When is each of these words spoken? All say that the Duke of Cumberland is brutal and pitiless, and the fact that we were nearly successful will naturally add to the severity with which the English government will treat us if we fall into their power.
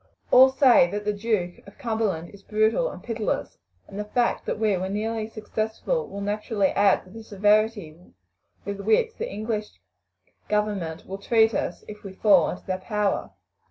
All 0.31 0.49
say 0.49 0.89
that 0.89 1.05
the 1.05 1.13
Duke 1.13 1.59
of 1.67 1.77
Cumberland 1.77 2.31
is 2.31 2.41
brutal 2.41 2.89
and 2.89 3.03
pitiless, 3.03 3.59
and 3.87 3.99
the 3.99 4.03
fact 4.05 4.47
that 4.47 4.57
we 4.57 4.75
were 4.75 4.89
nearly 4.89 5.27
successful 5.29 6.07
will 6.07 6.21
naturally 6.21 6.69
add 6.69 7.03
to 7.03 7.11
the 7.11 7.23
severity 7.23 7.95
with 8.65 8.79
which 8.79 9.13
the 9.19 9.29
English 9.31 9.79
government 10.49 11.05
will 11.05 11.19
treat 11.19 11.53
us 11.53 11.83
if 11.87 12.03
we 12.03 12.13
fall 12.13 12.49
into 12.49 12.65
their 12.65 12.79
power. 12.79 13.29